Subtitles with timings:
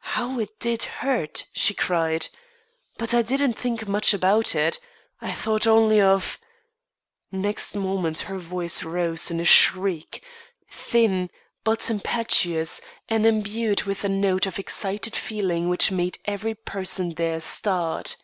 [0.00, 2.28] "How it did hurt!" she cried.
[2.98, 4.78] "But I didn't think much about it.
[5.22, 6.38] I thought only of"
[7.32, 10.22] Next moment her voice rose in a shriek,
[10.70, 11.30] thin
[11.64, 17.40] but impetuous, and imbued with a note of excited feeling which made every person there
[17.40, 18.18] start.